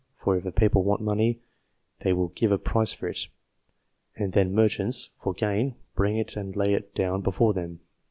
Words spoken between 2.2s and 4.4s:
give a price for it; and